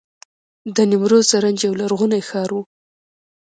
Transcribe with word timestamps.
د 0.75 0.77
نیمروز 0.89 1.23
زرنج 1.31 1.59
یو 1.65 1.73
لرغونی 1.81 2.21
ښار 2.29 2.49
و 2.53 2.57